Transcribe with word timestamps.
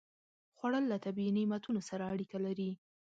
خوړل 0.57 0.83
له 0.91 0.97
طبیعي 1.05 1.31
نعمتونو 1.37 1.81
سره 1.89 2.03
اړیکه 2.13 2.37
لري 2.45 2.69